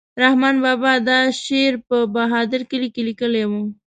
[0.23, 3.51] رحمان بابا دا شعر په بهادر کلي کې لیکلی و.